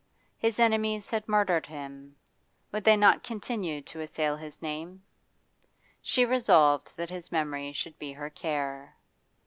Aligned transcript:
His 0.35 0.57
enemies 0.57 1.11
had 1.11 1.27
murdered 1.27 1.67
him; 1.67 2.15
would 2.71 2.83
they 2.85 2.97
not 2.97 3.21
continue 3.21 3.83
to 3.83 3.99
assail 3.99 4.35
his 4.37 4.59
name? 4.59 5.03
She 6.01 6.25
resolved 6.25 6.97
that 6.97 7.11
his 7.11 7.31
memory 7.31 7.71
should 7.71 7.99
be 7.99 8.13
her 8.13 8.31
care. 8.31 8.95